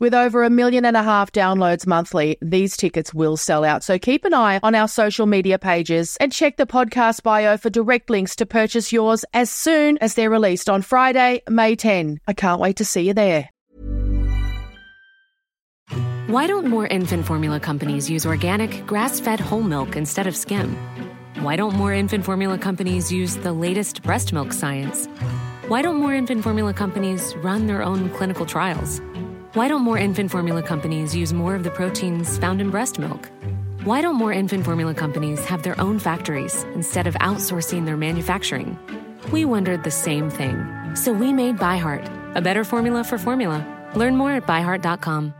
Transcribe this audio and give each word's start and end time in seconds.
With 0.00 0.14
over 0.14 0.44
a 0.44 0.50
million 0.50 0.84
and 0.84 0.96
a 0.96 1.02
half 1.02 1.32
downloads 1.32 1.84
monthly, 1.84 2.38
these 2.40 2.76
tickets 2.76 3.12
will 3.12 3.36
sell 3.36 3.64
out. 3.64 3.82
So 3.82 3.98
keep 3.98 4.24
an 4.24 4.32
eye 4.32 4.60
on 4.62 4.76
our 4.76 4.86
social 4.86 5.26
media 5.26 5.58
pages 5.58 6.16
and 6.20 6.32
check 6.32 6.56
the 6.56 6.66
podcast 6.66 7.24
bio 7.24 7.56
for 7.56 7.68
direct 7.68 8.08
links 8.08 8.36
to 8.36 8.46
purchase 8.46 8.92
yours 8.92 9.24
as 9.34 9.50
soon 9.50 9.98
as 9.98 10.14
they're 10.14 10.30
released 10.30 10.70
on 10.70 10.82
Friday, 10.82 11.42
May 11.48 11.74
10. 11.74 12.20
I 12.28 12.32
can't 12.32 12.60
wait 12.60 12.76
to 12.76 12.84
see 12.84 13.08
you 13.08 13.14
there. 13.14 13.50
Why 16.28 16.46
don't 16.46 16.68
more 16.68 16.86
infant 16.86 17.26
formula 17.26 17.58
companies 17.58 18.08
use 18.08 18.24
organic, 18.24 18.86
grass 18.86 19.18
fed 19.18 19.40
whole 19.40 19.62
milk 19.62 19.96
instead 19.96 20.28
of 20.28 20.36
skim? 20.36 20.76
Why 21.40 21.56
don't 21.56 21.74
more 21.74 21.92
infant 21.92 22.24
formula 22.24 22.56
companies 22.56 23.10
use 23.10 23.34
the 23.36 23.52
latest 23.52 24.04
breast 24.04 24.32
milk 24.32 24.52
science? 24.52 25.06
Why 25.66 25.82
don't 25.82 25.96
more 25.96 26.14
infant 26.14 26.44
formula 26.44 26.72
companies 26.72 27.34
run 27.38 27.66
their 27.66 27.82
own 27.82 28.10
clinical 28.10 28.46
trials? 28.46 29.00
Why 29.54 29.66
don't 29.66 29.80
more 29.80 29.96
infant 29.96 30.30
formula 30.30 30.62
companies 30.62 31.16
use 31.16 31.32
more 31.32 31.54
of 31.54 31.62
the 31.64 31.70
proteins 31.70 32.36
found 32.36 32.60
in 32.60 32.70
breast 32.70 32.98
milk? 32.98 33.30
Why 33.82 34.02
don't 34.02 34.14
more 34.16 34.30
infant 34.30 34.62
formula 34.62 34.94
companies 34.94 35.42
have 35.46 35.62
their 35.62 35.80
own 35.80 35.98
factories 35.98 36.64
instead 36.74 37.06
of 37.06 37.14
outsourcing 37.14 37.86
their 37.86 37.96
manufacturing? 37.96 38.78
We 39.32 39.46
wondered 39.46 39.84
the 39.84 39.90
same 39.90 40.28
thing. 40.28 40.66
So 40.94 41.14
we 41.14 41.32
made 41.32 41.56
ByHeart, 41.56 42.36
a 42.36 42.42
better 42.42 42.62
formula 42.62 43.02
for 43.02 43.16
formula. 43.16 43.64
Learn 43.96 44.16
more 44.18 44.32
at 44.32 44.46
byheart.com. 44.46 45.32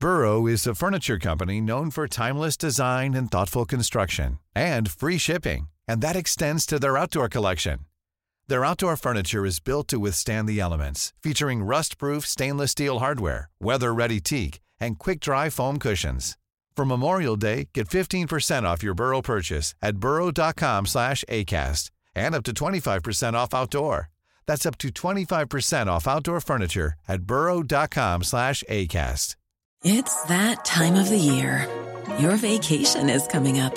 Burrow 0.00 0.46
is 0.46 0.66
a 0.66 0.74
furniture 0.74 1.18
company 1.18 1.60
known 1.60 1.90
for 1.90 2.08
timeless 2.08 2.56
design 2.56 3.12
and 3.12 3.30
thoughtful 3.30 3.66
construction 3.66 4.38
and 4.56 4.90
free 4.90 5.18
shipping, 5.18 5.68
and 5.86 6.00
that 6.00 6.16
extends 6.16 6.64
to 6.64 6.78
their 6.78 6.96
outdoor 6.96 7.28
collection. 7.28 7.80
Their 8.48 8.64
outdoor 8.64 8.96
furniture 8.96 9.46
is 9.46 9.60
built 9.60 9.88
to 9.88 9.98
withstand 9.98 10.48
the 10.48 10.60
elements, 10.60 11.12
featuring 11.22 11.62
rust-proof 11.62 12.26
stainless 12.26 12.72
steel 12.72 12.98
hardware, 12.98 13.48
weather-ready 13.60 14.20
teak, 14.20 14.60
and 14.78 14.98
quick-dry 14.98 15.48
foam 15.50 15.78
cushions. 15.78 16.36
For 16.76 16.84
Memorial 16.84 17.36
Day, 17.36 17.68
get 17.72 17.88
15% 17.88 18.64
off 18.64 18.82
your 18.82 18.94
Burrow 18.94 19.22
purchase 19.22 19.74
at 19.80 19.96
burrow.com 19.96 20.86
slash 20.86 21.24
ACAST 21.28 21.90
and 22.14 22.34
up 22.34 22.42
to 22.44 22.52
25% 22.52 23.34
off 23.34 23.54
outdoor. 23.54 24.10
That's 24.46 24.66
up 24.66 24.76
to 24.78 24.88
25% 24.88 25.86
off 25.86 26.06
outdoor 26.06 26.40
furniture 26.40 26.94
at 27.08 27.22
burrow.com 27.22 28.24
slash 28.24 28.62
ACAST. 28.68 29.36
It's 29.84 30.22
that 30.24 30.64
time 30.64 30.94
of 30.94 31.08
the 31.08 31.18
year. 31.18 31.68
Your 32.18 32.36
vacation 32.36 33.08
is 33.08 33.26
coming 33.26 33.60
up. 33.60 33.74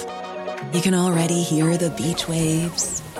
You 0.73 0.81
can 0.81 0.93
already 0.93 1.43
hear 1.43 1.77
the 1.77 1.89
beach 1.91 2.27
waves, 2.27 3.01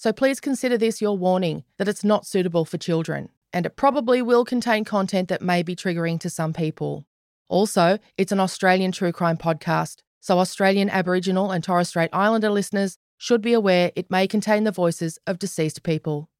So 0.00 0.14
please 0.14 0.40
consider 0.40 0.78
this 0.78 1.02
your 1.02 1.18
warning 1.18 1.62
that 1.76 1.86
it's 1.86 2.02
not 2.02 2.24
suitable 2.24 2.64
for 2.64 2.78
children, 2.78 3.28
and 3.52 3.66
it 3.66 3.76
probably 3.76 4.22
will 4.22 4.46
contain 4.46 4.82
content 4.82 5.28
that 5.28 5.42
may 5.42 5.62
be 5.62 5.76
triggering 5.76 6.18
to 6.20 6.30
some 6.30 6.54
people. 6.54 7.04
Also, 7.50 7.98
it's 8.16 8.32
an 8.32 8.40
Australian 8.40 8.92
true 8.92 9.12
crime 9.12 9.36
podcast, 9.36 9.98
so 10.20 10.38
Australian 10.38 10.88
Aboriginal 10.88 11.50
and 11.50 11.62
Torres 11.62 11.90
Strait 11.90 12.08
Islander 12.14 12.48
listeners 12.48 12.96
should 13.18 13.42
be 13.42 13.52
aware 13.52 13.92
it 13.94 14.10
may 14.10 14.26
contain 14.26 14.64
the 14.64 14.72
voices 14.72 15.18
of 15.26 15.38
deceased 15.38 15.82
people. 15.82 16.30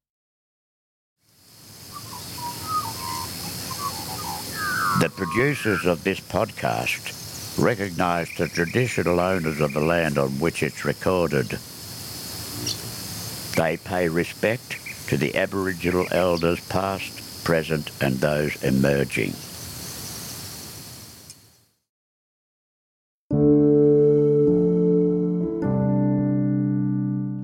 The 4.99 5.11
producers 5.15 5.85
of 5.85 6.03
this 6.03 6.19
podcast 6.19 7.59
recognise 7.63 8.35
the 8.39 8.47
traditional 8.47 9.19
owners 9.19 9.61
of 9.61 9.73
the 9.73 9.81
land 9.81 10.17
on 10.17 10.31
which 10.39 10.63
it's 10.63 10.83
recorded. 10.83 11.59
They 13.55 13.77
pay 13.77 14.07
respect 14.07 14.77
to 15.07 15.17
the 15.17 15.35
Aboriginal 15.35 16.07
elders 16.11 16.65
past, 16.69 17.43
present 17.43 17.91
and 18.01 18.15
those 18.15 18.63
emerging. 18.63 19.33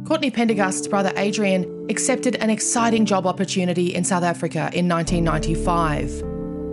Courtney 0.07 0.31
Pendergast's 0.31 0.88
brother 0.88 1.12
Adrian 1.17 1.88
accepted 1.90 2.38
an 2.38 2.50
exciting 2.50 3.06
job 3.06 3.28
opportunity 3.28 3.94
in 3.94 4.06
South 4.06 4.23
Africa 4.23 4.69
in 4.73 4.88
1995. 4.88 6.23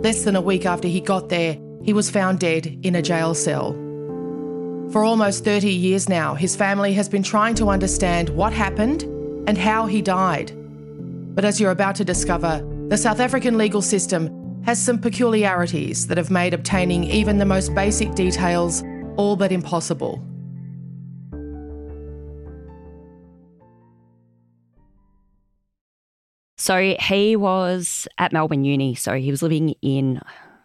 Less 0.03 0.23
than 0.23 0.37
a 0.37 0.41
week 0.41 0.65
after 0.65 0.87
he 0.87 1.01
got 1.01 1.27
there, 1.27 1.57
he 1.83 1.91
was 1.91 2.09
found 2.09 2.39
dead 2.39 2.79
in 2.83 2.95
a 2.95 3.01
jail 3.01 3.35
cell. 3.35 3.73
For 4.91 5.03
almost 5.03 5.43
30 5.43 5.69
years 5.69 6.07
now, 6.07 6.35
his 6.35 6.55
family 6.55 6.93
has 6.93 7.09
been 7.09 7.23
trying 7.23 7.55
to 7.55 7.69
understand 7.69 8.29
what 8.29 8.53
happened 8.53 9.03
and 9.47 9.57
how 9.57 9.85
he 9.85 10.01
died. 10.01 10.51
But 11.35 11.45
as 11.45 11.59
you're 11.59 11.71
about 11.71 11.95
to 11.95 12.05
discover, 12.05 12.65
the 12.87 12.97
South 12.97 13.19
African 13.19 13.57
legal 13.57 13.81
system 13.81 14.63
has 14.63 14.81
some 14.81 14.99
peculiarities 14.99 16.07
that 16.07 16.17
have 16.17 16.31
made 16.31 16.53
obtaining 16.53 17.03
even 17.03 17.37
the 17.37 17.45
most 17.45 17.75
basic 17.75 18.13
details 18.15 18.83
all 19.17 19.35
but 19.35 19.51
impossible. 19.51 20.23
So 26.57 26.95
he 26.99 27.35
was 27.35 28.07
at 28.17 28.33
Melbourne 28.33 28.65
Uni. 28.65 28.95
So 28.95 29.13
he 29.17 29.29
was 29.29 29.43
living 29.43 29.75
in 29.83 30.19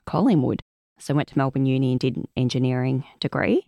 Collingwood. 0.07 0.63
So 0.99 1.15
went 1.15 1.29
to 1.29 1.37
Melbourne 1.37 1.67
Uni 1.67 1.91
and 1.91 2.01
did 2.01 2.17
an 2.17 2.27
engineering 2.37 3.05
degree. 3.21 3.67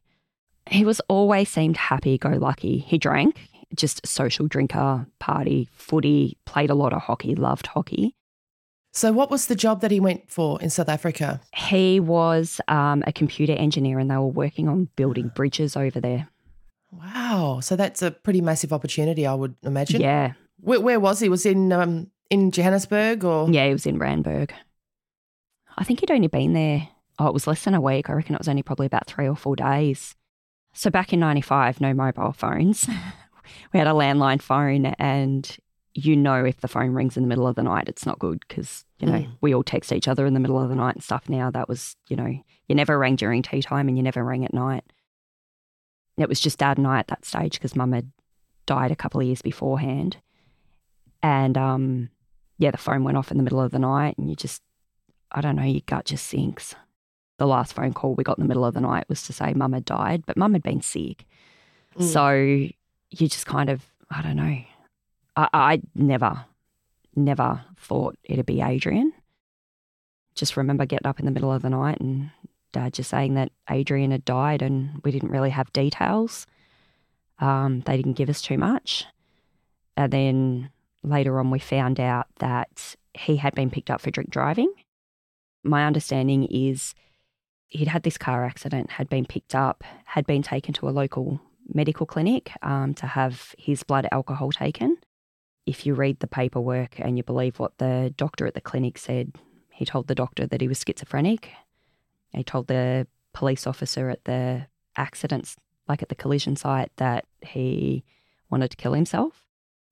He 0.71 0.85
was 0.85 1.01
always 1.09 1.51
seemed 1.51 1.77
happy 1.77 2.17
go 2.17 2.31
lucky. 2.31 2.79
He 2.79 2.97
drank, 2.97 3.51
just 3.75 4.01
a 4.05 4.07
social 4.07 4.47
drinker, 4.47 5.07
party, 5.19 5.69
footy, 5.73 6.39
played 6.45 6.71
a 6.71 6.75
lot 6.75 6.93
of 6.93 7.03
hockey, 7.03 7.35
loved 7.35 7.69
hockey. 7.69 8.15
So, 8.93 9.11
what 9.13 9.31
was 9.31 9.47
the 9.47 9.55
job 9.55 9.81
that 9.81 9.91
he 9.91 10.01
went 10.01 10.31
for 10.31 10.61
in 10.61 10.69
South 10.69 10.89
Africa? 10.89 11.41
He 11.55 11.99
was 11.99 12.61
um, 12.69 13.03
a 13.07 13.13
computer 13.13 13.55
engineer 13.55 13.99
and 13.99 14.11
they 14.11 14.17
were 14.17 14.27
working 14.27 14.69
on 14.69 14.89
building 14.97 15.31
bridges 15.35 15.77
over 15.77 15.99
there. 15.99 16.29
Wow. 16.91 17.61
So, 17.63 17.75
that's 17.75 18.03
a 18.03 18.11
pretty 18.11 18.43
massive 18.43 18.73
opportunity, 18.73 19.27
I 19.27 19.35
would 19.35 19.55
imagine. 19.63 20.03
Yeah. 20.03 20.35
Where, 20.61 20.81
where 20.81 21.01
was 21.01 21.21
he? 21.21 21.29
Was 21.31 21.45
he 21.45 21.53
in 21.53 21.73
um, 21.73 22.11
in 22.29 22.51
Johannesburg 22.51 23.25
or? 23.25 23.51
Yeah, 23.51 23.67
he 23.67 23.73
was 23.73 23.87
in 23.87 23.99
Randburg. 23.99 24.51
I 25.79 25.85
think 25.85 26.01
he'd 26.01 26.11
only 26.11 26.29
been 26.29 26.53
there, 26.53 26.89
oh, 27.19 27.29
it 27.29 27.35
was 27.35 27.47
less 27.47 27.65
than 27.65 27.75
a 27.75 27.81
week. 27.81 28.11
I 28.11 28.13
reckon 28.13 28.35
it 28.35 28.41
was 28.41 28.49
only 28.49 28.63
probably 28.63 28.87
about 28.87 29.07
three 29.07 29.29
or 29.29 29.37
four 29.37 29.57
days. 29.57 30.15
So 30.75 30.91
back 30.91 31.13
in 31.13 31.21
95, 31.21 31.81
no 31.81 31.95
mobile 31.95 32.33
phones. 32.33 32.89
we 33.73 33.79
had 33.79 33.87
a 33.89 33.93
landline 33.93 34.41
phone 34.41 34.87
and 34.87 35.57
you 35.95 36.17
know 36.17 36.45
if 36.45 36.61
the 36.63 36.69
phone 36.69 36.93
rings 36.93 37.17
in 37.17 37.23
the 37.23 37.29
middle 37.29 37.47
of 37.47 37.55
the 37.55 37.63
night, 37.63 37.87
it's 37.89 38.07
not 38.07 38.19
good 38.19 38.43
because, 38.49 38.85
you 38.99 39.07
know, 39.07 39.19
Mm. 39.19 39.29
we 39.43 39.55
all 39.55 39.63
text 39.63 39.93
each 39.93 40.09
other 40.09 40.25
in 40.27 40.33
the 40.33 40.41
middle 40.41 40.59
of 40.59 40.71
the 40.71 40.75
night 40.75 40.95
and 40.95 41.05
stuff 41.05 41.29
now. 41.29 41.51
That 41.51 41.69
was, 41.69 41.97
you 42.09 42.17
know, 42.17 42.27
you 42.69 42.75
never 42.75 42.99
rang 42.99 43.17
during 43.17 43.43
tea 43.43 43.61
time 43.61 43.89
and 43.89 43.97
you 43.99 44.03
never 44.03 44.25
rang 44.25 44.45
at 44.45 44.55
night. 44.55 44.85
It 46.17 46.29
was 46.29 46.41
just 46.41 46.59
dad 46.59 46.79
and 46.79 46.87
I 46.87 46.99
at 46.99 47.09
that 47.09 47.25
stage 47.25 47.53
because 47.55 47.77
mum 47.77 47.93
had 47.93 48.11
died 48.65 48.91
a 48.91 48.97
couple 48.97 49.21
of 49.21 49.27
years 49.27 49.43
beforehand. 49.43 50.17
And 51.23 51.57
um, 51.59 52.09
yeah, 52.59 52.71
the 52.71 52.79
phone 52.79 53.05
went 53.05 53.17
off 53.19 53.31
in 53.31 53.37
the 53.37 53.43
middle 53.43 53.61
of 53.61 53.71
the 53.73 53.79
night 53.79 54.17
and 54.19 54.29
you 54.31 54.37
just, 54.37 54.63
I 55.31 55.41
don't 55.41 55.57
know, 55.57 55.63
your 55.63 55.83
gut 55.87 56.07
just 56.07 56.27
sinks. 56.27 56.75
The 57.39 57.47
last 57.47 57.75
phone 57.75 57.93
call 57.93 58.15
we 58.15 58.25
got 58.25 58.39
in 58.39 58.43
the 58.45 58.49
middle 58.49 58.65
of 58.65 58.75
the 58.75 58.81
night 58.81 59.09
was 59.09 59.23
to 59.25 59.33
say 59.33 59.53
mum 59.53 59.73
had 59.73 59.85
died, 59.85 60.25
but 60.27 60.37
mum 60.37 60.53
had 60.53 60.63
been 60.63 60.81
sick. 60.83 61.25
Mm. 61.99 62.05
So 62.05 62.69
you 63.13 63.29
just 63.29 63.47
kind 63.47 63.69
of, 63.71 63.85
I 64.11 64.23
don't 64.23 64.37
know. 64.37 64.59
I, 65.37 65.49
I 65.53 65.83
never, 65.95 66.45
never 67.15 67.65
thought 67.79 68.17
it'd 68.25 68.47
be 68.47 68.61
Adrian. 68.61 69.13
Just 70.35 70.57
remember 70.57 70.87
getting 70.87 71.07
up 71.07 71.21
in 71.21 71.27
the 71.27 71.33
middle 71.33 71.53
of 71.53 71.63
the 71.63 71.71
night 71.71 72.01
and 72.01 72.31
dad 72.73 72.95
just 72.95 73.11
saying 73.11 73.35
that 73.35 73.53
Adrian 73.71 74.11
had 74.11 74.25
died 74.25 74.63
and 74.63 75.01
we 75.05 75.11
didn't 75.11 75.31
really 75.31 75.51
have 75.51 75.73
details. 75.73 76.47
Um, 77.39 77.81
they 77.81 77.97
didn't 77.97 78.15
give 78.15 78.31
us 78.31 78.41
too 78.41 78.57
much. 78.57 79.05
And 79.97 80.13
then 80.13 80.71
later 81.03 81.39
on, 81.39 81.51
we 81.51 81.59
found 81.59 82.01
out 82.01 82.29
that 82.39 82.97
he 83.15 83.37
had 83.37 83.55
been 83.55 83.71
picked 83.71 83.91
up 83.91 84.01
for 84.01 84.11
drink 84.11 84.31
driving. 84.31 84.73
My 85.63 85.85
understanding 85.85 86.45
is 86.45 86.95
he'd 87.69 87.89
had 87.89 88.05
this 88.05 88.17
car 88.17 88.45
accident, 88.47 88.93
had 88.93 89.11
been 89.11 89.27
picked 89.27 89.55
up, 89.55 89.85
had 90.07 90.27
been 90.27 90.43
taken 90.43 90.73
to 90.75 90.89
a 90.89 90.91
local 90.91 91.41
medical 91.73 92.07
clinic 92.07 92.53
um, 92.63 92.95
to 92.95 93.07
have 93.07 93.55
his 93.59 93.83
blood 93.83 94.09
alcohol 94.13 94.53
taken. 94.53 94.97
If 95.67 95.87
you 95.87 95.95
read 95.95 96.21
the 96.21 96.27
paperwork 96.27 96.99
and 96.99 97.17
you 97.17 97.23
believe 97.23 97.59
what 97.59 97.79
the 97.79 98.13
doctor 98.17 98.47
at 98.47 98.55
the 98.55 98.61
clinic 98.61 98.99
said, 98.99 99.33
he 99.71 99.85
told 99.85 100.09
the 100.09 100.15
doctor 100.15 100.47
that 100.47 100.61
he 100.61 100.69
was 100.69 100.83
schizophrenic. 100.87 101.51
He 102.31 102.43
told 102.43 102.67
the 102.67 103.07
police 103.33 103.67
officer 103.67 104.11
at 104.11 104.25
the 104.25 104.67
accidents, 104.97 105.57
like 105.89 106.03
at 106.03 106.09
the 106.09 106.15
collision 106.15 106.57
site, 106.57 106.91
that 106.97 107.27
he 107.41 108.05
wanted 108.51 108.71
to 108.71 108.77
kill 108.77 108.93
himself. 108.93 109.47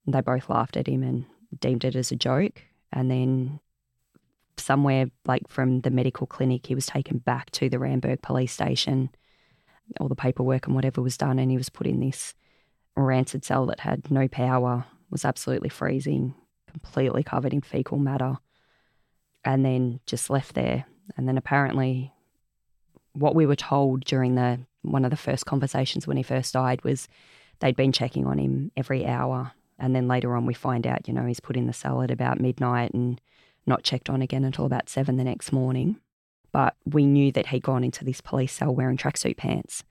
And 0.05 0.13
they 0.13 0.21
both 0.21 0.49
laughed 0.49 0.77
at 0.77 0.87
him 0.87 1.03
and 1.03 1.25
deemed 1.59 1.85
it 1.85 1.95
as 1.95 2.11
a 2.11 2.15
joke. 2.15 2.61
And 2.91 3.09
then 3.09 3.59
somewhere 4.57 5.07
like 5.25 5.47
from 5.47 5.81
the 5.81 5.91
medical 5.91 6.27
clinic, 6.27 6.67
he 6.67 6.75
was 6.75 6.85
taken 6.85 7.19
back 7.19 7.51
to 7.51 7.69
the 7.69 7.79
Randburg 7.79 8.21
police 8.21 8.51
station. 8.51 9.09
All 9.99 10.07
the 10.07 10.15
paperwork 10.15 10.67
and 10.67 10.75
whatever 10.75 11.01
was 11.01 11.17
done, 11.17 11.39
and 11.39 11.51
he 11.51 11.57
was 11.57 11.69
put 11.69 11.87
in 11.87 11.99
this 11.99 12.33
rancid 12.95 13.43
cell 13.43 13.65
that 13.67 13.81
had 13.81 14.09
no 14.11 14.27
power, 14.27 14.85
was 15.09 15.25
absolutely 15.25 15.69
freezing, 15.69 16.33
completely 16.69 17.23
covered 17.23 17.53
in 17.53 17.61
fecal 17.61 17.97
matter, 17.97 18.37
and 19.43 19.65
then 19.65 19.99
just 20.05 20.29
left 20.29 20.55
there. 20.55 20.85
And 21.17 21.27
then 21.27 21.37
apparently, 21.37 22.13
what 23.13 23.35
we 23.35 23.45
were 23.45 23.55
told 23.55 24.05
during 24.05 24.35
the 24.35 24.59
one 24.83 25.05
of 25.05 25.11
the 25.11 25.17
first 25.17 25.45
conversations 25.45 26.07
when 26.07 26.17
he 26.17 26.23
first 26.23 26.53
died 26.53 26.83
was 26.83 27.07
they'd 27.59 27.75
been 27.75 27.91
checking 27.91 28.25
on 28.25 28.39
him 28.39 28.71
every 28.75 29.05
hour. 29.05 29.51
And 29.77 29.95
then 29.95 30.07
later 30.07 30.35
on, 30.35 30.45
we 30.45 30.53
find 30.53 30.85
out, 30.87 31.07
you 31.07 31.13
know, 31.13 31.25
he's 31.25 31.39
put 31.39 31.57
in 31.57 31.67
the 31.67 31.73
cell 31.73 32.01
at 32.01 32.11
about 32.11 32.39
midnight 32.39 32.93
and 32.93 33.19
not 33.65 33.83
checked 33.83 34.09
on 34.09 34.21
again 34.21 34.43
until 34.43 34.65
about 34.65 34.89
seven 34.89 35.17
the 35.17 35.23
next 35.23 35.51
morning. 35.51 35.99
But 36.51 36.75
we 36.85 37.05
knew 37.05 37.31
that 37.31 37.47
he'd 37.47 37.63
gone 37.63 37.83
into 37.83 38.03
this 38.03 38.21
police 38.21 38.53
cell 38.53 38.75
wearing 38.75 38.97
tracksuit 38.97 39.37
pants, 39.37 39.83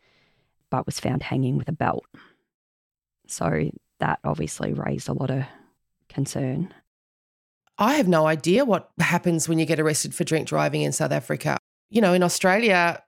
but 0.71 0.87
was 0.87 1.01
found 1.01 1.23
hanging 1.23 1.57
with 1.57 1.69
a 1.69 1.73
belt. 1.73 2.05
So 3.27 3.71
that 3.99 4.19
obviously 4.25 4.73
raised 4.73 5.09
a 5.09 5.13
lot 5.13 5.31
of 5.31 5.45
concern. 6.09 6.75
I 7.79 7.95
have 7.95 8.09
no 8.09 8.27
idea 8.27 8.65
what 8.65 8.91
happens 8.99 9.49
when 9.49 9.59
you 9.59 9.65
get 9.65 9.81
arrested 9.81 10.15
for 10.15 10.25
drink 10.25 10.49
driving 10.49 10.83
in 10.83 10.93
South 10.93 11.13
Africa. 11.13 11.57
You 11.89 12.03
know, 12.03 12.13
in 12.13 12.23
Australia, 12.23 13.03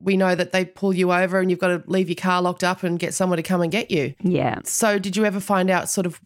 we 0.00 0.16
know 0.16 0.34
that 0.34 0.52
they 0.52 0.64
pull 0.64 0.94
you 0.94 1.12
over 1.12 1.40
and 1.40 1.50
you've 1.50 1.58
got 1.58 1.68
to 1.68 1.82
leave 1.86 2.08
your 2.08 2.16
car 2.16 2.40
locked 2.40 2.62
up 2.62 2.84
and 2.84 2.98
get 2.98 3.12
someone 3.14 3.38
to 3.38 3.42
come 3.42 3.60
and 3.60 3.72
get 3.72 3.90
you. 3.90 4.14
Yeah. 4.22 4.60
So, 4.64 4.98
did 4.98 5.16
you 5.16 5.24
ever 5.24 5.40
find 5.40 5.68
out 5.68 5.88
sort 5.88 6.06
of 6.06 6.20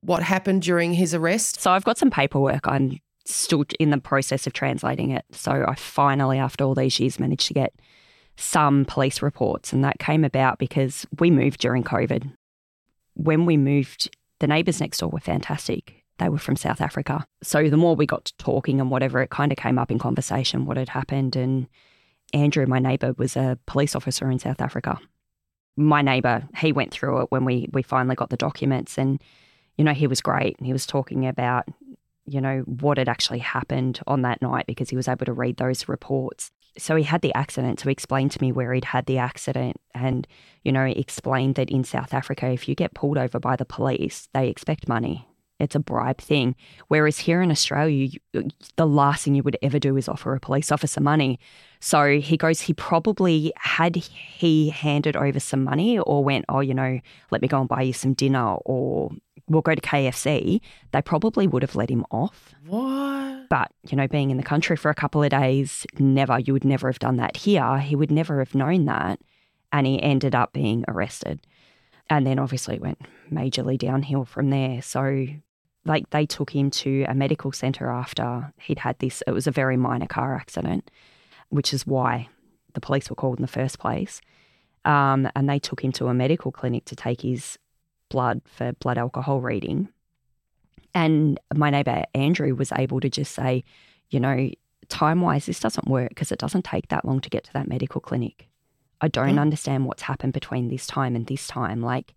what 0.00 0.22
happened 0.22 0.62
during 0.62 0.94
his 0.94 1.14
arrest? 1.14 1.60
So 1.60 1.70
I've 1.70 1.84
got 1.84 1.98
some 1.98 2.10
paperwork. 2.10 2.66
I'm 2.66 2.98
still 3.24 3.64
in 3.78 3.90
the 3.90 3.98
process 3.98 4.46
of 4.46 4.52
translating 4.52 5.10
it. 5.10 5.24
So 5.32 5.64
I 5.66 5.74
finally, 5.74 6.38
after 6.38 6.64
all 6.64 6.74
these 6.74 6.98
years, 7.00 7.18
managed 7.18 7.48
to 7.48 7.54
get 7.54 7.74
some 8.36 8.84
police 8.84 9.22
reports. 9.22 9.72
And 9.72 9.84
that 9.84 9.98
came 9.98 10.24
about 10.24 10.58
because 10.58 11.06
we 11.18 11.30
moved 11.30 11.60
during 11.60 11.84
COVID. 11.84 12.32
When 13.14 13.46
we 13.46 13.56
moved, 13.56 14.14
the 14.40 14.46
neighbours 14.46 14.80
next 14.80 14.98
door 14.98 15.08
were 15.08 15.20
fantastic. 15.20 16.04
They 16.18 16.28
were 16.28 16.38
from 16.38 16.56
South 16.56 16.80
Africa. 16.80 17.26
So 17.42 17.68
the 17.68 17.76
more 17.76 17.96
we 17.96 18.06
got 18.06 18.26
to 18.26 18.36
talking 18.36 18.80
and 18.80 18.90
whatever, 18.90 19.20
it 19.20 19.30
kind 19.30 19.52
of 19.52 19.58
came 19.58 19.78
up 19.78 19.90
in 19.90 19.98
conversation 19.98 20.66
what 20.66 20.76
had 20.76 20.88
happened. 20.88 21.36
And 21.36 21.68
Andrew, 22.32 22.66
my 22.66 22.78
neighbour, 22.78 23.14
was 23.16 23.36
a 23.36 23.58
police 23.66 23.94
officer 23.94 24.30
in 24.30 24.38
South 24.38 24.60
Africa. 24.60 24.98
My 25.76 26.02
neighbour, 26.02 26.48
he 26.56 26.72
went 26.72 26.92
through 26.92 27.22
it 27.22 27.30
when 27.30 27.44
we 27.44 27.68
we 27.72 27.82
finally 27.82 28.14
got 28.14 28.30
the 28.30 28.36
documents 28.36 28.96
and 28.96 29.20
you 29.76 29.84
know, 29.84 29.92
he 29.92 30.06
was 30.06 30.20
great. 30.20 30.56
and 30.58 30.66
He 30.66 30.72
was 30.72 30.86
talking 30.86 31.26
about, 31.26 31.64
you 32.26 32.40
know, 32.40 32.60
what 32.60 32.98
had 32.98 33.08
actually 33.08 33.40
happened 33.40 34.00
on 34.06 34.22
that 34.22 34.40
night 34.40 34.66
because 34.66 34.90
he 34.90 34.96
was 34.96 35.08
able 35.08 35.26
to 35.26 35.32
read 35.32 35.56
those 35.56 35.88
reports. 35.88 36.50
So 36.76 36.96
he 36.96 37.04
had 37.04 37.22
the 37.22 37.34
accident. 37.34 37.80
So 37.80 37.88
he 37.88 37.92
explained 37.92 38.32
to 38.32 38.40
me 38.40 38.50
where 38.50 38.72
he'd 38.72 38.86
had 38.86 39.06
the 39.06 39.18
accident 39.18 39.76
and, 39.94 40.26
you 40.64 40.72
know, 40.72 40.84
explained 40.84 41.54
that 41.56 41.70
in 41.70 41.84
South 41.84 42.12
Africa, 42.12 42.48
if 42.48 42.68
you 42.68 42.74
get 42.74 42.94
pulled 42.94 43.18
over 43.18 43.38
by 43.38 43.56
the 43.56 43.64
police, 43.64 44.28
they 44.32 44.48
expect 44.48 44.88
money. 44.88 45.28
It's 45.60 45.76
a 45.76 45.80
bribe 45.80 46.18
thing. 46.18 46.56
Whereas 46.88 47.18
here 47.18 47.40
in 47.40 47.50
Australia, 47.52 48.06
you, 48.06 48.20
uh, 48.36 48.48
the 48.76 48.86
last 48.86 49.24
thing 49.24 49.36
you 49.36 49.44
would 49.44 49.56
ever 49.62 49.78
do 49.78 49.96
is 49.96 50.08
offer 50.08 50.34
a 50.34 50.40
police 50.40 50.72
officer 50.72 51.00
money. 51.00 51.38
So 51.80 52.18
he 52.18 52.36
goes, 52.36 52.60
he 52.60 52.74
probably 52.74 53.52
had 53.56 53.94
he 53.94 54.70
handed 54.70 55.16
over 55.16 55.38
some 55.38 55.62
money 55.62 55.98
or 55.98 56.24
went, 56.24 56.44
oh, 56.48 56.60
you 56.60 56.74
know, 56.74 56.98
let 57.30 57.40
me 57.40 57.46
go 57.46 57.60
and 57.60 57.68
buy 57.68 57.82
you 57.82 57.92
some 57.92 58.14
dinner 58.14 58.54
or 58.64 59.12
we'll 59.48 59.62
go 59.62 59.74
to 59.74 59.80
KFC, 59.80 60.60
they 60.92 61.02
probably 61.02 61.46
would 61.46 61.62
have 61.62 61.76
let 61.76 61.90
him 61.90 62.04
off. 62.10 62.54
What? 62.66 63.48
But, 63.48 63.72
you 63.88 63.96
know, 63.96 64.08
being 64.08 64.30
in 64.30 64.36
the 64.36 64.42
country 64.42 64.76
for 64.76 64.90
a 64.90 64.94
couple 64.94 65.22
of 65.22 65.30
days, 65.30 65.86
never, 65.98 66.38
you 66.38 66.52
would 66.52 66.64
never 66.64 66.88
have 66.88 66.98
done 66.98 67.16
that 67.16 67.36
here. 67.36 67.78
He 67.78 67.94
would 67.96 68.10
never 68.10 68.38
have 68.38 68.54
known 68.54 68.86
that. 68.86 69.20
And 69.72 69.86
he 69.86 70.02
ended 70.02 70.34
up 70.34 70.52
being 70.52 70.84
arrested. 70.88 71.46
And 72.08 72.26
then 72.26 72.38
obviously 72.38 72.76
it 72.76 72.80
went 72.80 73.00
majorly 73.30 73.78
downhill 73.78 74.24
from 74.24 74.50
there. 74.50 74.80
So, 74.82 75.26
like, 75.84 76.10
they 76.10 76.26
took 76.26 76.50
him 76.50 76.70
to 76.70 77.04
a 77.08 77.14
medical 77.14 77.52
centre 77.52 77.88
after 77.88 78.52
he'd 78.60 78.78
had 78.78 78.98
this. 78.98 79.22
It 79.26 79.32
was 79.32 79.46
a 79.46 79.50
very 79.50 79.76
minor 79.76 80.06
car 80.06 80.34
accident, 80.34 80.90
which 81.48 81.74
is 81.74 81.86
why 81.86 82.28
the 82.74 82.80
police 82.80 83.10
were 83.10 83.16
called 83.16 83.38
in 83.38 83.42
the 83.42 83.48
first 83.48 83.78
place. 83.78 84.20
Um, 84.84 85.28
and 85.34 85.48
they 85.48 85.58
took 85.58 85.82
him 85.82 85.92
to 85.92 86.08
a 86.08 86.14
medical 86.14 86.52
clinic 86.52 86.84
to 86.86 86.96
take 86.96 87.22
his 87.22 87.58
blood 88.14 88.40
for 88.46 88.72
blood 88.74 88.96
alcohol 88.96 89.40
reading. 89.40 89.88
And 90.94 91.40
my 91.52 91.70
neighbour 91.70 92.04
Andrew 92.14 92.54
was 92.54 92.70
able 92.70 93.00
to 93.00 93.10
just 93.10 93.34
say, 93.34 93.64
you 94.10 94.20
know, 94.20 94.50
time 94.88 95.20
wise, 95.20 95.46
this 95.46 95.58
doesn't 95.58 95.88
work 95.88 96.10
because 96.10 96.30
it 96.30 96.38
doesn't 96.38 96.64
take 96.64 96.88
that 96.88 97.04
long 97.04 97.18
to 97.20 97.28
get 97.28 97.42
to 97.44 97.52
that 97.54 97.66
medical 97.66 98.00
clinic. 98.00 98.48
I 99.00 99.08
don't 99.08 99.34
mm. 99.34 99.40
understand 99.40 99.86
what's 99.86 100.02
happened 100.02 100.32
between 100.32 100.68
this 100.68 100.86
time 100.86 101.16
and 101.16 101.26
this 101.26 101.48
time. 101.48 101.82
Like, 101.82 102.14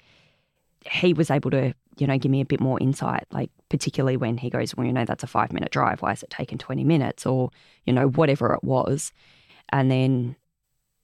he 0.92 1.14
was 1.14 1.32
able 1.32 1.50
to, 1.50 1.74
you 1.98 2.06
know, 2.06 2.20
give 2.20 2.32
me 2.32 2.42
a 2.42 2.46
bit 2.46 2.62
more 2.62 2.80
insight, 2.80 3.26
like, 3.32 3.50
particularly 3.70 4.18
when 4.18 4.38
he 4.38 4.52
goes, 4.52 4.76
well, 4.76 4.86
you 4.86 4.94
know, 4.94 5.04
that's 5.04 5.24
a 5.24 5.28
five 5.28 5.52
minute 5.52 5.72
drive. 5.72 6.04
Why 6.04 6.12
is 6.12 6.22
it 6.22 6.30
taking 6.30 6.60
20 6.60 6.84
minutes? 6.84 7.26
Or, 7.26 7.50
you 7.88 7.94
know, 7.94 8.08
whatever 8.10 8.54
it 8.54 8.64
was. 8.64 9.12
And 9.70 9.90
then 9.90 10.36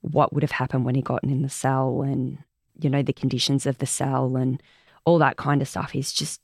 what 0.01 0.33
would 0.33 0.43
have 0.43 0.51
happened 0.51 0.85
when 0.85 0.93
he 0.93 1.01
gotten 1.01 1.31
in 1.31 1.41
the 1.41 1.49
cell 1.49 2.03
and, 2.03 2.37
you 2.79 2.91
know, 2.91 3.01
the 3.01 3.11
conditions 3.11 3.65
of 3.65 3.79
the 3.79 3.87
cell 3.87 4.37
and 4.37 4.61
all 5.05 5.17
that 5.19 5.37
kind 5.37 5.61
of 5.61 5.67
stuff. 5.67 5.91
He's 5.91 6.13
just, 6.13 6.41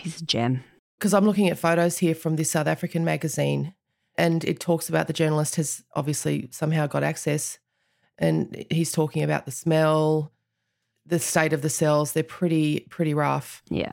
he's 0.00 0.20
a 0.20 0.24
gem. 0.24 0.64
Because 0.98 1.14
I'm 1.14 1.24
looking 1.24 1.48
at 1.48 1.58
photos 1.58 1.98
here 1.98 2.14
from 2.14 2.36
this 2.36 2.50
South 2.50 2.66
African 2.66 3.04
magazine, 3.04 3.74
and 4.16 4.44
it 4.44 4.60
talks 4.60 4.88
about 4.88 5.06
the 5.06 5.12
journalist 5.12 5.56
has 5.56 5.84
obviously 5.94 6.48
somehow 6.52 6.86
got 6.86 7.02
access, 7.02 7.58
and 8.18 8.64
he's 8.70 8.92
talking 8.92 9.22
about 9.22 9.44
the 9.44 9.50
smell, 9.50 10.32
the 11.04 11.18
state 11.18 11.52
of 11.52 11.62
the 11.62 11.68
cells. 11.68 12.12
They're 12.12 12.22
pretty, 12.22 12.86
pretty 12.88 13.12
rough. 13.12 13.62
Yeah. 13.68 13.92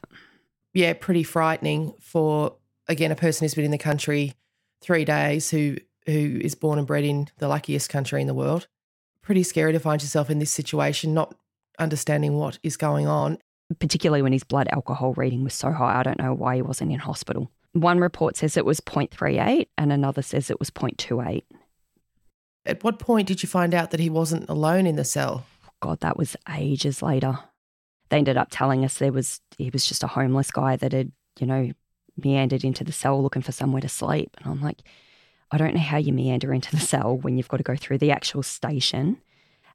Yeah, 0.73 0.93
pretty 0.93 1.23
frightening 1.23 1.93
for 1.99 2.55
again 2.87 3.11
a 3.11 3.15
person 3.15 3.43
who's 3.43 3.55
been 3.55 3.65
in 3.65 3.71
the 3.71 3.77
country 3.77 4.33
three 4.81 5.05
days 5.05 5.49
who 5.49 5.77
who 6.05 6.39
is 6.41 6.55
born 6.55 6.77
and 6.77 6.87
bred 6.87 7.03
in 7.03 7.27
the 7.37 7.47
luckiest 7.47 7.89
country 7.89 8.21
in 8.21 8.27
the 8.27 8.33
world. 8.33 8.67
Pretty 9.21 9.43
scary 9.43 9.73
to 9.73 9.79
find 9.79 10.01
yourself 10.01 10.29
in 10.29 10.39
this 10.39 10.51
situation, 10.51 11.13
not 11.13 11.35
understanding 11.77 12.37
what 12.37 12.57
is 12.63 12.77
going 12.77 13.07
on. 13.07 13.37
Particularly 13.79 14.21
when 14.21 14.33
his 14.33 14.43
blood 14.43 14.67
alcohol 14.71 15.13
reading 15.13 15.43
was 15.43 15.53
so 15.53 15.71
high. 15.71 15.99
I 15.99 16.03
don't 16.03 16.19
know 16.19 16.33
why 16.33 16.55
he 16.55 16.61
wasn't 16.61 16.91
in 16.91 16.99
hospital. 16.99 17.51
One 17.73 17.99
report 17.99 18.35
says 18.37 18.57
it 18.57 18.65
was 18.65 18.81
0.38 18.81 19.67
and 19.77 19.91
another 19.91 20.21
says 20.21 20.49
it 20.49 20.59
was 20.59 20.69
0.28. 20.69 21.43
At 22.65 22.83
what 22.83 22.99
point 22.99 23.27
did 23.27 23.41
you 23.41 23.49
find 23.49 23.73
out 23.73 23.91
that 23.91 23.99
he 23.99 24.09
wasn't 24.09 24.49
alone 24.49 24.85
in 24.85 24.95
the 24.95 25.05
cell? 25.05 25.45
God, 25.81 26.01
that 26.01 26.17
was 26.17 26.35
ages 26.53 27.01
later. 27.01 27.39
They 28.09 28.17
ended 28.17 28.37
up 28.37 28.49
telling 28.51 28.83
us 28.83 28.97
there 28.97 29.11
was 29.11 29.39
he 29.57 29.69
was 29.69 29.85
just 29.85 30.03
a 30.03 30.07
homeless 30.07 30.51
guy 30.51 30.75
that 30.75 30.91
had 30.91 31.11
you 31.39 31.47
know, 31.47 31.71
meandered 32.21 32.63
into 32.63 32.83
the 32.83 32.91
cell 32.91 33.21
looking 33.21 33.41
for 33.41 33.51
somewhere 33.51 33.81
to 33.81 33.89
sleep. 33.89 34.35
And 34.37 34.51
I'm 34.51 34.61
like, 34.61 34.81
I 35.51 35.57
don't 35.57 35.73
know 35.73 35.81
how 35.81 35.97
you 35.97 36.13
meander 36.13 36.53
into 36.53 36.71
the 36.71 36.79
cell 36.93 37.17
when 37.17 37.37
you've 37.37 37.47
got 37.47 37.57
to 37.57 37.63
go 37.63 37.75
through 37.75 37.99
the 37.99 38.11
actual 38.11 38.43
station. 38.43 39.17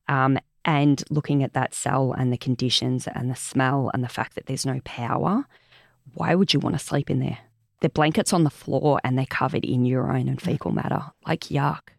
Um, 0.09 0.38
and 0.66 1.02
looking 1.08 1.42
at 1.42 1.54
that 1.54 1.73
cell 1.73 2.12
and 2.12 2.32
the 2.32 2.37
conditions 2.37 3.06
and 3.06 3.30
the 3.30 3.37
smell 3.37 3.90
and 3.94 4.04
the 4.04 4.08
fact 4.08 4.35
that 4.35 4.46
there's 4.46 4.66
no 4.66 4.80
power, 4.85 5.46
why 6.14 6.35
would 6.35 6.52
you 6.52 6.61
want 6.61 6.75
to 6.75 6.85
sleep 6.85 7.08
in 7.08 7.20
there? 7.20 7.38
The 7.80 7.88
blankets 7.88 8.32
on 8.32 8.42
the 8.42 8.50
floor 8.50 9.00
and 9.04 9.16
they're 9.16 9.26
covered 9.26 9.64
in 9.64 9.87
urine 9.87 10.28
and 10.28 10.42
fecal 10.42 10.73
matter. 10.73 11.04
Like 11.26 11.44
yuck. 11.44 11.90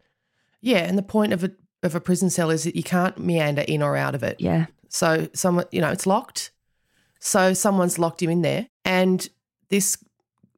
Yeah, 0.60 0.78
and 0.80 0.98
the 0.98 1.02
point 1.02 1.32
of 1.32 1.42
a 1.42 1.50
of 1.82 1.94
a 1.94 2.00
prison 2.00 2.28
cell 2.28 2.50
is 2.50 2.64
that 2.64 2.76
you 2.76 2.82
can't 2.82 3.18
meander 3.18 3.62
in 3.62 3.82
or 3.82 3.96
out 3.96 4.14
of 4.14 4.22
it. 4.22 4.40
Yeah. 4.40 4.66
So 4.88 5.28
someone, 5.32 5.66
you 5.70 5.80
know, 5.80 5.90
it's 5.90 6.06
locked. 6.06 6.50
So 7.20 7.54
someone's 7.54 7.98
locked 7.98 8.22
him 8.22 8.30
in 8.30 8.42
there, 8.42 8.68
and 8.84 9.28
this 9.68 9.96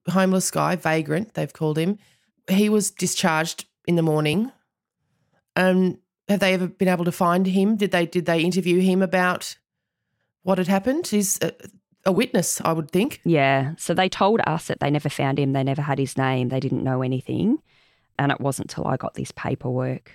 homeless 0.09 0.51
guy, 0.51 0.77
vagrant, 0.77 1.35
they've 1.35 1.53
called 1.53 1.79
him, 1.79 1.99
he 2.49 2.69
was 2.69 2.91
discharged 2.91 3.67
in 3.87 3.97
the 3.97 4.03
morning. 4.03 4.51
Um, 5.57 5.99
have 6.31 6.41
they 6.41 6.55
ever 6.55 6.69
been 6.69 6.89
able 6.89 7.05
to 7.05 7.13
find 7.13 7.47
him? 7.47 7.77
Did 7.77 7.91
they 7.91 8.07
did 8.07 8.25
they 8.25 8.41
interview 8.41 8.81
him 8.81 9.03
about 9.03 9.57
what 10.43 10.59
had 10.59 10.69
happened? 10.69 11.09
He's 11.09 11.39
a, 11.43 11.53
a 12.07 12.13
witness, 12.13 12.61
I 12.65 12.73
would 12.73 12.91
think. 12.91 13.21
Yeah. 13.25 13.75
So 13.77 13.93
they 13.93 14.09
told 14.09 14.41
us 14.47 14.69
that 14.69 14.81
they 14.81 14.91
never 14.91 15.09
found 15.09 15.39
him. 15.39 15.53
They 15.53 15.65
never 15.65 15.83
had 15.83 15.99
his 15.99 16.17
name. 16.17 16.49
They 16.49 16.61
didn't 16.61 16.85
know 16.85 17.03
anything. 17.03 17.59
And 18.19 18.31
it 18.31 18.41
wasn't 18.41 18.71
till 18.71 18.87
I 18.87 18.97
got 18.97 19.15
this 19.15 19.33
paperwork 19.33 20.13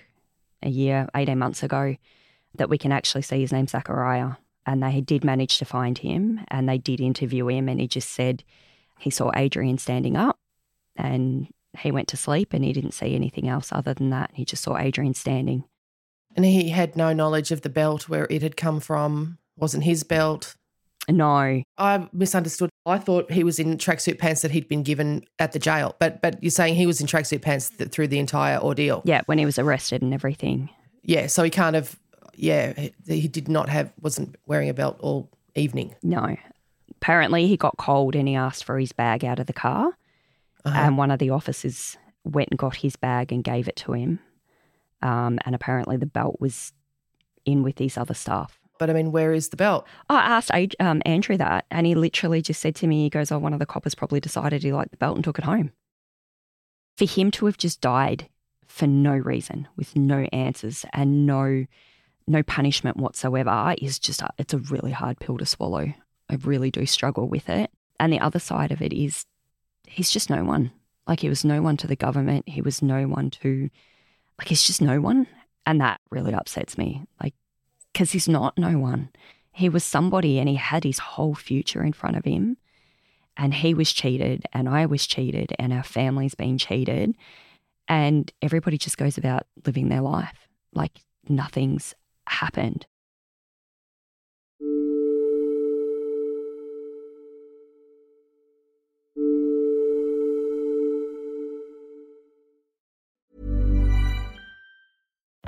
a 0.62 0.70
year, 0.70 1.06
18 1.14 1.38
months 1.38 1.62
ago, 1.62 1.96
that 2.54 2.70
we 2.70 2.78
can 2.78 2.92
actually 2.92 3.22
see 3.22 3.40
his 3.40 3.52
name, 3.52 3.66
Zachariah. 3.66 4.32
And 4.64 4.82
they 4.82 5.00
did 5.00 5.22
manage 5.22 5.58
to 5.58 5.64
find 5.64 5.98
him 5.98 6.40
and 6.48 6.68
they 6.68 6.78
did 6.78 7.00
interview 7.00 7.46
him. 7.48 7.68
And 7.68 7.78
he 7.78 7.86
just 7.86 8.10
said 8.10 8.42
he 8.98 9.10
saw 9.10 9.30
Adrian 9.36 9.78
standing 9.78 10.16
up 10.16 10.38
and 10.96 11.48
he 11.78 11.90
went 11.90 12.08
to 12.08 12.16
sleep 12.16 12.52
and 12.54 12.64
he 12.64 12.72
didn't 12.72 12.94
see 12.94 13.14
anything 13.14 13.48
else 13.48 13.70
other 13.70 13.92
than 13.92 14.10
that. 14.10 14.30
He 14.32 14.44
just 14.44 14.62
saw 14.62 14.78
Adrian 14.78 15.14
standing. 15.14 15.64
And 16.36 16.44
he 16.44 16.68
had 16.68 16.96
no 16.96 17.12
knowledge 17.12 17.50
of 17.50 17.62
the 17.62 17.70
belt 17.70 18.08
where 18.08 18.26
it 18.30 18.42
had 18.42 18.56
come 18.56 18.78
from. 18.78 19.38
Wasn't 19.56 19.84
his 19.84 20.04
belt. 20.04 20.54
No. 21.08 21.62
I 21.78 22.08
misunderstood. 22.12 22.70
I 22.84 22.98
thought 22.98 23.30
he 23.30 23.42
was 23.42 23.58
in 23.58 23.78
tracksuit 23.78 24.18
pants 24.18 24.42
that 24.42 24.50
he'd 24.50 24.68
been 24.68 24.82
given 24.82 25.24
at 25.38 25.52
the 25.52 25.58
jail. 25.58 25.94
But 25.98 26.20
but 26.20 26.42
you're 26.42 26.50
saying 26.50 26.74
he 26.74 26.86
was 26.86 27.00
in 27.00 27.06
tracksuit 27.06 27.42
pants 27.42 27.70
th- 27.70 27.90
through 27.90 28.08
the 28.08 28.18
entire 28.18 28.58
ordeal. 28.58 29.02
Yeah, 29.04 29.22
when 29.26 29.38
he 29.38 29.44
was 29.44 29.58
arrested 29.58 30.02
and 30.02 30.12
everything. 30.12 30.68
Yeah, 31.02 31.28
so 31.28 31.42
he 31.42 31.50
kind 31.50 31.76
of 31.76 31.96
yeah, 32.34 32.72
he, 32.74 32.92
he 33.06 33.28
did 33.28 33.48
not 33.48 33.68
have 33.68 33.92
wasn't 34.00 34.36
wearing 34.46 34.68
a 34.68 34.74
belt 34.74 34.98
all 35.00 35.30
evening. 35.54 35.94
No. 36.02 36.36
Apparently 36.90 37.46
he 37.46 37.56
got 37.56 37.76
cold 37.78 38.14
and 38.14 38.26
he 38.28 38.34
asked 38.34 38.64
for 38.64 38.78
his 38.78 38.92
bag 38.92 39.24
out 39.24 39.38
of 39.38 39.46
the 39.46 39.52
car. 39.52 39.96
Uh-huh. 40.64 40.78
And 40.78 40.98
one 40.98 41.10
of 41.10 41.18
the 41.18 41.30
officers 41.30 41.96
went 42.24 42.48
and 42.50 42.58
got 42.58 42.76
his 42.76 42.96
bag 42.96 43.32
and 43.32 43.44
gave 43.44 43.68
it 43.68 43.76
to 43.76 43.92
him. 43.92 44.18
Um, 45.02 45.38
and 45.44 45.54
apparently 45.54 45.96
the 45.96 46.06
belt 46.06 46.40
was 46.40 46.72
in 47.44 47.62
with 47.62 47.76
these 47.76 47.96
other 47.96 48.14
staff. 48.14 48.58
But 48.78 48.90
I 48.90 48.92
mean, 48.92 49.12
where 49.12 49.32
is 49.32 49.48
the 49.48 49.56
belt? 49.56 49.86
I 50.08 50.20
asked 50.20 50.76
um, 50.80 51.02
Andrew 51.06 51.36
that, 51.38 51.64
and 51.70 51.86
he 51.86 51.94
literally 51.94 52.42
just 52.42 52.60
said 52.60 52.74
to 52.76 52.86
me, 52.86 53.04
he 53.04 53.10
goes, 53.10 53.32
Oh, 53.32 53.38
one 53.38 53.52
of 53.52 53.58
the 53.58 53.66
coppers 53.66 53.94
probably 53.94 54.20
decided 54.20 54.62
he 54.62 54.72
liked 54.72 54.90
the 54.90 54.96
belt 54.96 55.16
and 55.16 55.24
took 55.24 55.38
it 55.38 55.44
home. 55.44 55.72
For 56.96 57.06
him 57.06 57.30
to 57.32 57.46
have 57.46 57.58
just 57.58 57.80
died 57.80 58.28
for 58.66 58.86
no 58.86 59.14
reason, 59.14 59.68
with 59.76 59.96
no 59.96 60.26
answers 60.32 60.84
and 60.92 61.26
no 61.26 61.66
no 62.28 62.42
punishment 62.42 62.96
whatsoever, 62.96 63.76
is 63.80 64.00
just 64.00 64.20
a, 64.20 64.28
it's 64.36 64.52
a 64.52 64.58
really 64.58 64.90
hard 64.90 65.20
pill 65.20 65.38
to 65.38 65.46
swallow. 65.46 65.94
I 66.28 66.34
really 66.42 66.72
do 66.72 66.84
struggle 66.84 67.28
with 67.28 67.48
it. 67.48 67.70
And 68.00 68.12
the 68.12 68.18
other 68.18 68.40
side 68.40 68.72
of 68.72 68.82
it 68.82 68.92
is 68.92 69.24
he's 69.86 70.10
just 70.10 70.28
no 70.28 70.42
one. 70.42 70.72
Like 71.06 71.20
he 71.20 71.28
was 71.28 71.44
no 71.44 71.62
one 71.62 71.76
to 71.78 71.86
the 71.86 71.94
government. 71.94 72.48
He 72.48 72.60
was 72.60 72.82
no 72.82 73.06
one 73.06 73.30
to 73.30 73.70
like 74.38 74.48
he's 74.48 74.62
just 74.62 74.82
no 74.82 75.00
one. 75.00 75.26
And 75.64 75.80
that 75.80 76.00
really 76.10 76.32
upsets 76.32 76.78
me. 76.78 77.04
Like 77.22 77.34
because 77.92 78.12
he's 78.12 78.28
not 78.28 78.58
no 78.58 78.78
one. 78.78 79.10
He 79.52 79.68
was 79.68 79.82
somebody 79.82 80.38
and 80.38 80.48
he 80.48 80.56
had 80.56 80.84
his 80.84 80.98
whole 80.98 81.34
future 81.34 81.82
in 81.82 81.92
front 81.92 82.16
of 82.16 82.24
him. 82.24 82.58
And 83.38 83.52
he 83.52 83.74
was 83.74 83.92
cheated, 83.92 84.44
and 84.54 84.66
I 84.66 84.86
was 84.86 85.06
cheated, 85.06 85.54
and 85.58 85.70
our 85.70 85.82
family's 85.82 86.34
been 86.34 86.56
cheated. 86.56 87.14
And 87.86 88.32
everybody 88.40 88.78
just 88.78 88.96
goes 88.96 89.18
about 89.18 89.46
living 89.66 89.90
their 89.90 90.00
life 90.00 90.48
like 90.72 91.00
nothing's 91.28 91.94
happened. 92.26 92.86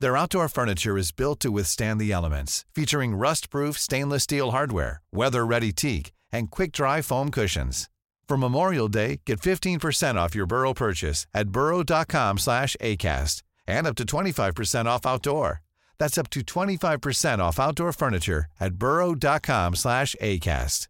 Their 0.00 0.16
outdoor 0.16 0.48
furniture 0.48 0.96
is 0.96 1.10
built 1.10 1.40
to 1.40 1.50
withstand 1.50 2.00
the 2.00 2.12
elements, 2.12 2.64
featuring 2.72 3.16
rust-proof 3.16 3.76
stainless 3.76 4.22
steel 4.22 4.52
hardware, 4.52 5.02
weather-ready 5.12 5.72
teak, 5.72 6.12
and 6.30 6.50
quick-dry 6.50 7.02
foam 7.02 7.30
cushions. 7.30 7.88
For 8.28 8.36
Memorial 8.36 8.86
Day, 8.88 9.20
get 9.26 9.40
15% 9.40 10.14
off 10.16 10.36
your 10.36 10.46
Burrow 10.46 10.72
purchase 10.72 11.26
at 11.34 11.48
burrow.com 11.48 12.38
slash 12.38 12.76
ACAST 12.80 13.42
and 13.66 13.86
up 13.88 13.96
to 13.96 14.04
25% 14.04 14.86
off 14.86 15.04
outdoor. 15.04 15.62
That's 15.98 16.16
up 16.18 16.30
to 16.30 16.42
25% 16.42 17.40
off 17.40 17.58
outdoor 17.58 17.92
furniture 17.92 18.46
at 18.60 18.74
burrow.com 18.74 19.74
slash 19.74 20.14
ACAST. 20.22 20.86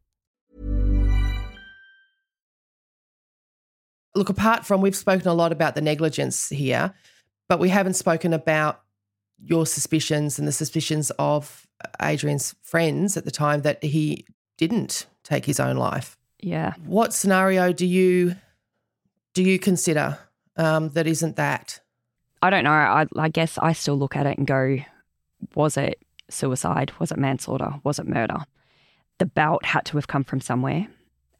Look, 4.14 4.28
apart 4.28 4.66
from 4.66 4.80
we've 4.82 4.96
spoken 4.96 5.28
a 5.28 5.34
lot 5.34 5.52
about 5.52 5.76
the 5.76 5.80
negligence 5.80 6.48
here, 6.48 6.92
but 7.48 7.58
we 7.60 7.68
haven't 7.68 7.94
spoken 7.94 8.32
about 8.34 8.82
your 9.42 9.66
suspicions 9.66 10.38
and 10.38 10.46
the 10.48 10.52
suspicions 10.52 11.10
of 11.18 11.66
Adrian's 12.02 12.54
friends 12.62 13.16
at 13.16 13.24
the 13.24 13.30
time 13.30 13.62
that 13.62 13.82
he 13.82 14.26
didn't 14.56 15.06
take 15.22 15.44
his 15.44 15.60
own 15.60 15.76
life. 15.76 16.16
Yeah. 16.40 16.74
What 16.84 17.12
scenario 17.12 17.72
do 17.72 17.86
you 17.86 18.36
do 19.34 19.42
you 19.42 19.58
consider 19.58 20.18
um, 20.56 20.90
that 20.90 21.06
isn't 21.06 21.36
that? 21.36 21.80
I 22.42 22.50
don't 22.50 22.64
know. 22.64 22.70
I, 22.70 23.06
I 23.16 23.28
guess 23.28 23.58
I 23.58 23.72
still 23.72 23.96
look 23.96 24.16
at 24.16 24.26
it 24.26 24.38
and 24.38 24.46
go, 24.46 24.78
was 25.54 25.76
it 25.76 26.00
suicide? 26.28 26.92
Was 26.98 27.10
it 27.12 27.18
manslaughter? 27.18 27.74
Was 27.84 27.98
it 27.98 28.06
murder? 28.06 28.38
The 29.18 29.26
belt 29.26 29.64
had 29.64 29.84
to 29.86 29.96
have 29.96 30.08
come 30.08 30.24
from 30.24 30.40
somewhere. 30.40 30.86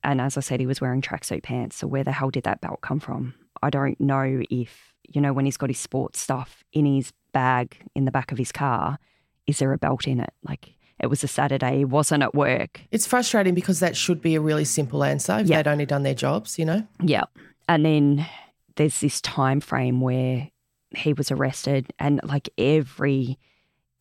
And 0.02 0.20
as 0.20 0.36
I 0.36 0.40
said, 0.40 0.60
he 0.60 0.66
was 0.66 0.80
wearing 0.80 1.02
tracksuit 1.02 1.42
pants. 1.42 1.76
So 1.76 1.86
where 1.86 2.04
the 2.04 2.12
hell 2.12 2.30
did 2.30 2.44
that 2.44 2.60
belt 2.60 2.80
come 2.80 3.00
from? 3.00 3.34
I 3.62 3.70
don't 3.70 4.00
know 4.00 4.42
if, 4.50 4.94
you 5.08 5.20
know, 5.20 5.32
when 5.32 5.44
he's 5.44 5.56
got 5.56 5.70
his 5.70 5.78
sports 5.78 6.20
stuff 6.20 6.62
in 6.72 6.86
his 6.86 7.12
bag 7.32 7.78
in 7.94 8.04
the 8.04 8.10
back 8.10 8.30
of 8.32 8.38
his 8.38 8.52
car, 8.52 8.98
is 9.46 9.58
there 9.58 9.72
a 9.72 9.78
belt 9.78 10.06
in 10.06 10.20
it? 10.20 10.32
Like 10.42 10.74
it 11.00 11.06
was 11.08 11.22
a 11.24 11.28
Saturday, 11.28 11.78
he 11.78 11.84
wasn't 11.84 12.22
at 12.22 12.34
work. 12.34 12.80
It's 12.90 13.06
frustrating 13.06 13.54
because 13.54 13.80
that 13.80 13.96
should 13.96 14.20
be 14.20 14.34
a 14.34 14.40
really 14.40 14.64
simple 14.64 15.02
answer 15.04 15.38
if 15.38 15.46
Yeah. 15.48 15.62
they'd 15.62 15.70
only 15.70 15.86
done 15.86 16.02
their 16.02 16.14
jobs, 16.14 16.58
you 16.58 16.64
know? 16.64 16.86
Yeah. 17.02 17.24
And 17.68 17.84
then 17.84 18.26
there's 18.76 19.00
this 19.00 19.20
time 19.20 19.60
frame 19.60 20.00
where 20.00 20.50
he 20.96 21.12
was 21.12 21.30
arrested 21.30 21.92
and 21.98 22.20
like 22.24 22.48
every 22.58 23.38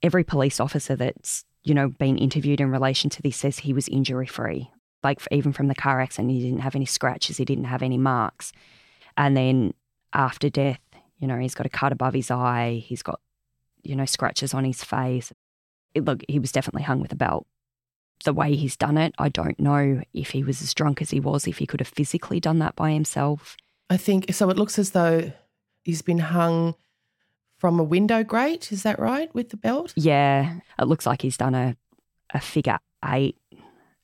every 0.03 0.23
police 0.23 0.59
officer 0.59 0.95
that's, 0.95 1.43
you 1.63 1.73
know, 1.73 1.87
been 1.89 2.17
interviewed 2.17 2.61
in 2.61 2.69
relation 2.69 3.09
to 3.09 3.21
this 3.21 3.35
says 3.35 3.59
he 3.59 3.73
was 3.73 3.87
injury 3.89 4.27
free. 4.27 4.69
Like 5.03 5.19
even 5.31 5.51
from 5.53 5.67
the 5.67 5.75
car 5.75 5.99
accident, 5.99 6.31
he 6.31 6.39
didn't 6.41 6.59
have 6.61 6.75
any 6.75 6.85
scratches, 6.85 7.37
he 7.37 7.45
didn't 7.45 7.65
have 7.65 7.81
any 7.81 7.97
marks. 7.97 8.51
And 9.17 9.35
then 9.35 9.73
after 10.13 10.49
death, 10.49 10.79
you 11.19 11.27
know, 11.27 11.37
he's 11.37 11.55
got 11.55 11.65
a 11.65 11.69
cut 11.69 11.91
above 11.91 12.13
his 12.13 12.31
eye, 12.31 12.83
he's 12.85 13.03
got 13.03 13.19
you 13.87 13.95
know, 13.95 14.05
scratches 14.05 14.53
on 14.53 14.65
his 14.65 14.83
face. 14.83 15.31
It, 15.93 16.05
look, 16.05 16.21
he 16.27 16.39
was 16.39 16.51
definitely 16.51 16.83
hung 16.83 16.99
with 16.99 17.13
a 17.13 17.15
belt. 17.15 17.47
The 18.25 18.33
way 18.33 18.55
he's 18.55 18.75
done 18.75 18.97
it, 18.97 19.13
I 19.17 19.29
don't 19.29 19.59
know 19.59 20.01
if 20.13 20.31
he 20.31 20.43
was 20.43 20.61
as 20.61 20.73
drunk 20.73 21.01
as 21.01 21.11
he 21.11 21.19
was, 21.19 21.47
if 21.47 21.59
he 21.59 21.65
could 21.65 21.79
have 21.79 21.87
physically 21.87 22.39
done 22.39 22.59
that 22.59 22.75
by 22.75 22.91
himself. 22.91 23.55
I 23.89 23.97
think 23.97 24.33
so. 24.33 24.49
It 24.49 24.57
looks 24.57 24.77
as 24.77 24.91
though 24.91 25.31
he's 25.83 26.01
been 26.01 26.19
hung 26.19 26.75
from 27.57 27.79
a 27.79 27.83
window 27.83 28.23
grate. 28.23 28.71
Is 28.71 28.83
that 28.83 28.99
right 28.99 29.33
with 29.33 29.49
the 29.49 29.57
belt? 29.57 29.93
Yeah, 29.95 30.59
it 30.79 30.87
looks 30.87 31.05
like 31.05 31.21
he's 31.21 31.37
done 31.37 31.55
a, 31.55 31.77
a 32.33 32.41
figure 32.41 32.79
eight 33.05 33.37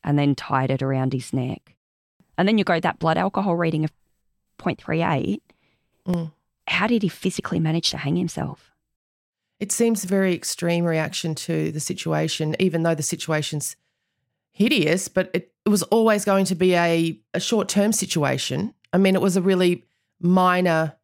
and 0.03 0.17
then 0.17 0.35
tied 0.35 0.71
it 0.71 0.81
around 0.81 1.11
his 1.11 1.33
neck. 1.33 1.75
And 2.37 2.47
then 2.47 2.57
you 2.57 2.63
go 2.63 2.79
that 2.79 2.99
blood 2.99 3.17
alcohol 3.17 3.55
reading 3.55 3.83
of 3.83 3.91
0.38. 4.59 5.41
Mm. 6.07 6.31
How 6.67 6.87
did 6.87 7.03
he 7.03 7.09
physically 7.09 7.59
manage 7.59 7.89
to 7.91 7.97
hang 7.97 8.15
himself? 8.15 8.71
It 9.59 9.71
seems 9.71 10.03
a 10.03 10.07
very 10.07 10.33
extreme 10.33 10.85
reaction 10.85 11.35
to 11.35 11.71
the 11.71 11.79
situation, 11.79 12.55
even 12.59 12.83
though 12.83 12.95
the 12.95 13.03
situation's 13.03 13.75
hideous, 14.51 15.07
but 15.07 15.29
it, 15.33 15.51
it 15.65 15.69
was 15.69 15.83
always 15.83 16.25
going 16.25 16.45
to 16.45 16.55
be 16.55 16.75
a, 16.75 17.19
a 17.33 17.39
short 17.39 17.69
term 17.69 17.91
situation. 17.91 18.73
I 18.91 18.97
mean, 18.97 19.15
it 19.15 19.21
was 19.21 19.37
a 19.37 19.41
really 19.41 19.85
minor 20.19 20.95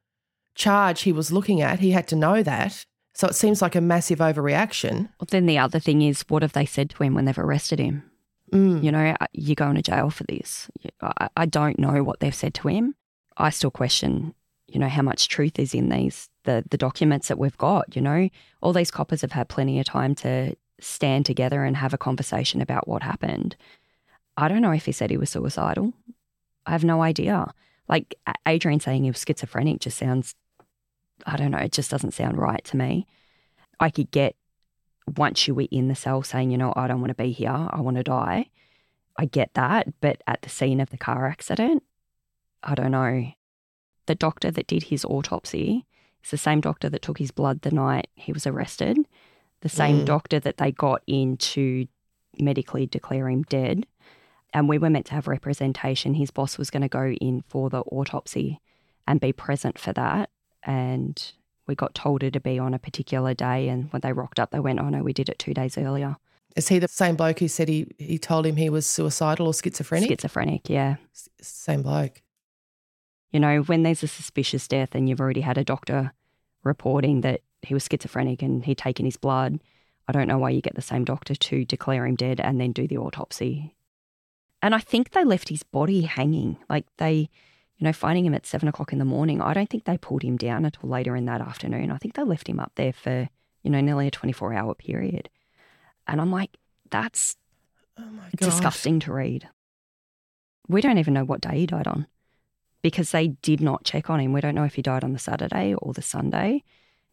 charge 0.56 1.02
he 1.02 1.12
was 1.12 1.32
looking 1.32 1.62
at. 1.62 1.80
He 1.80 1.92
had 1.92 2.08
to 2.10 2.16
know 2.16 2.44
that. 2.44 2.86
So 3.14 3.28
it 3.28 3.36
seems 3.36 3.62
like 3.62 3.76
a 3.76 3.82
massive 3.82 4.20
overreaction. 4.20 5.10
Well, 5.20 5.28
then 5.30 5.46
the 5.46 5.58
other 5.58 5.80
thing 5.80 6.02
is, 6.02 6.24
what 6.30 6.42
have 6.42 6.54
they 6.54 6.66
said 6.66 6.90
to 6.92 7.04
him 7.04 7.14
when 7.14 7.26
they've 7.26 7.38
arrested 7.38 7.80
him? 7.80 8.04
Mm. 8.54 8.84
You 8.84 8.92
know, 8.92 9.16
you're 9.34 9.56
going 9.56 9.76
to 9.76 9.82
jail 9.82 10.10
for 10.10 10.24
this. 10.26 10.70
I, 11.02 11.30
I 11.36 11.46
don't 11.46 11.80
know 11.80 12.04
what 12.04 12.20
they've 12.20 12.34
said 12.34 12.54
to 12.56 12.68
him. 12.68 12.96
I 13.38 13.50
still 13.50 13.72
question, 13.72 14.34
you 14.72 14.80
know, 14.80 14.90
how 14.90 15.02
much 15.02 15.28
truth 15.28 15.60
is 15.60 15.74
in 15.74 15.90
these 15.90 16.30
the 16.44 16.64
the 16.70 16.78
documents 16.78 17.28
that 17.28 17.40
we've 17.40 17.58
got. 17.58 17.96
You 17.96 18.02
know, 18.02 18.30
all 18.62 18.74
these 18.74 18.92
coppers 18.92 19.22
have 19.22 19.32
had 19.32 19.50
plenty 19.50 19.80
of 19.80 19.86
time 19.86 20.16
to 20.16 20.56
stand 20.80 21.26
together 21.26 21.64
and 21.64 21.76
have 21.78 21.94
a 21.94 21.98
conversation 21.98 22.62
about 22.62 22.88
what 22.88 23.04
happened. 23.04 23.56
I 24.38 24.48
don't 24.48 24.62
know 24.62 24.72
if 24.72 24.86
he 24.86 24.92
said 24.92 25.10
he 25.10 25.18
was 25.18 25.30
suicidal. 25.30 25.94
I 26.66 26.72
have 26.72 26.84
no 26.84 27.02
idea. 27.02 27.54
Like 27.88 28.16
Adrian 28.48 28.80
saying 28.80 29.04
he 29.04 29.10
was 29.10 29.24
schizophrenic 29.28 29.82
just 29.82 29.98
sounds, 29.98 30.36
I 31.26 31.36
don't 31.36 31.52
know, 31.52 31.58
it 31.58 31.72
just 31.72 31.92
doesn't 31.92 32.14
sound 32.14 32.38
right 32.38 32.64
to 32.66 32.78
me. 32.78 33.08
I 33.80 33.90
could 33.90 34.12
get 34.12 34.36
once 35.18 35.48
you 35.48 35.56
were 35.56 35.68
in 35.72 35.88
the 35.88 35.96
cell 35.96 36.22
saying, 36.22 36.52
you 36.52 36.58
know, 36.58 36.72
I 36.76 36.88
don't 36.88 37.02
want 37.02 37.10
to 37.10 37.22
be 37.22 37.32
here, 37.32 37.68
I 37.70 37.82
want 37.82 37.98
to 37.98 38.04
die. 38.04 38.50
I 39.18 39.26
get 39.26 39.54
that. 39.56 39.88
But 40.00 40.22
at 40.28 40.44
the 40.44 40.50
scene 40.50 40.80
of 40.80 40.92
the 40.92 40.98
car 40.98 41.28
accident, 41.28 41.84
I 42.64 42.76
don't 42.76 42.92
know. 42.92 43.34
The 44.10 44.16
doctor 44.16 44.50
that 44.50 44.66
did 44.66 44.84
his 44.86 45.06
autopsy 45.06 45.86
is 46.24 46.32
the 46.32 46.38
same 46.38 46.62
doctor 46.62 46.90
that 46.90 47.04
took 47.04 47.20
his 47.20 47.30
blood 47.30 47.62
the 47.62 47.70
night 47.70 48.08
he 48.16 48.34
was 48.34 48.48
arrested, 48.48 48.98
the 49.62 49.70
same 49.70 50.00
Mm. 50.02 50.06
doctor 50.06 50.40
that 50.40 50.58
they 50.58 50.72
got 50.72 51.04
in 51.06 51.38
to 51.54 51.86
medically 52.40 52.88
declare 52.88 53.30
him 53.30 53.44
dead. 53.44 53.86
And 54.52 54.68
we 54.68 54.80
were 54.80 54.90
meant 54.90 55.06
to 55.08 55.14
have 55.14 55.28
representation. 55.28 56.16
His 56.16 56.32
boss 56.32 56.58
was 56.58 56.72
going 56.72 56.82
to 56.82 56.88
go 56.90 57.12
in 57.22 57.44
for 57.48 57.70
the 57.70 57.82
autopsy 57.82 58.60
and 59.08 59.22
be 59.22 59.32
present 59.32 59.78
for 59.78 59.94
that. 59.94 60.32
And 60.64 61.16
we 61.68 61.76
got 61.76 61.94
told 61.94 62.24
it 62.24 62.32
to 62.34 62.40
be 62.40 62.58
on 62.58 62.74
a 62.74 62.80
particular 62.80 63.36
day. 63.36 63.70
And 63.70 63.94
when 63.94 64.00
they 64.02 64.12
rocked 64.12 64.40
up, 64.40 64.50
they 64.50 64.60
went, 64.60 64.80
oh 64.80 64.90
no, 64.90 65.04
we 65.04 65.14
did 65.14 65.30
it 65.30 65.38
two 65.38 65.54
days 65.54 65.78
earlier. 65.78 66.18
Is 66.56 66.68
he 66.70 66.80
the 66.80 66.88
same 66.88 67.16
bloke 67.16 67.38
who 67.42 67.48
said 67.48 67.70
he, 67.70 67.86
he 68.00 68.18
told 68.18 68.48
him 68.48 68.56
he 68.56 68.72
was 68.72 68.88
suicidal 68.88 69.46
or 69.46 69.54
schizophrenic? 69.54 70.10
Schizophrenic, 70.10 70.68
yeah. 70.68 70.96
S- 71.14 71.30
Same 71.42 71.84
bloke. 71.84 72.24
You 73.32 73.40
know, 73.40 73.62
when 73.62 73.84
there's 73.84 74.04
a 74.04 74.08
suspicious 74.08 74.68
death 74.68 74.90
and 74.94 75.08
you've 75.08 75.22
already 75.22 75.42
had 75.42 75.58
a 75.58 75.64
doctor 75.64 76.14
reporting 76.64 77.22
that 77.22 77.42
he 77.62 77.74
was 77.74 77.88
schizophrenic 77.90 78.42
and 78.42 78.66
he'd 78.66 78.78
taken 78.78 79.06
his 79.06 79.18
blood, 79.18 79.60
I 80.08 80.12
don't 80.12 80.28
know 80.28 80.40
why 80.40 80.50
you 80.50 80.62
get 80.62 80.76
the 80.76 80.82
same 80.82 81.06
doctor 81.06 81.36
to 81.36 81.66
declare 81.66 82.06
him 82.06 82.16
dead 82.16 82.40
and 82.40 82.60
then 82.60 82.72
do 82.72 82.88
the 82.88 82.98
autopsy. 82.98 83.76
And 84.62 84.74
I 84.74 84.80
think 84.80 85.12
they 85.12 85.24
left 85.24 85.50
his 85.50 85.64
body 85.64 86.02
hanging. 86.02 86.58
Like 86.68 86.86
they, 86.98 87.30
you 87.78 87.86
know, 87.86 87.94
finding 87.94 88.26
him 88.26 88.34
at 88.34 88.48
seven 88.48 88.68
o'clock 88.68 88.92
in 88.92 89.00
the 89.00 89.06
morning, 89.06 89.42
I 89.42 89.54
don't 89.54 89.70
think 89.70 89.86
they 89.86 89.98
pulled 89.98 90.24
him 90.24 90.36
down 90.36 90.66
until 90.66 90.90
later 90.90 91.16
in 91.16 91.26
that 91.26 91.42
afternoon. 91.42 91.92
I 91.92 91.98
think 91.98 92.16
they 92.16 92.24
left 92.24 92.50
him 92.50 92.60
up 92.60 92.72
there 92.76 92.94
for, 92.94 93.30
you 93.62 93.70
know, 93.70 93.82
nearly 93.82 94.08
a 94.08 94.12
24 94.12 94.54
hour 94.54 94.74
period. 94.74 95.30
And 96.08 96.20
I'm 96.20 96.32
like, 96.32 96.58
that's 96.90 97.38
Oh 97.98 98.06
my 98.06 98.24
disgusting 98.36 99.00
to 99.02 99.14
read. 99.14 99.48
We 100.68 100.82
don't 100.82 100.98
even 100.98 101.14
know 101.14 101.26
what 101.26 101.42
day 101.42 101.60
he 101.60 101.66
died 101.68 101.88
on 101.88 102.08
because 102.82 103.12
they 103.12 103.28
did 103.28 103.62
not 103.62 103.84
check 103.84 104.10
on 104.10 104.20
him. 104.20 104.34
We 104.34 104.42
don't 104.42 104.56
know 104.56 104.64
if 104.64 104.76
he 104.76 104.82
died 104.82 105.04
on 105.04 105.14
the 105.14 105.20
Saturday 105.20 105.74
or 105.74 105.94
the 105.94 106.02
Sunday. 106.02 106.64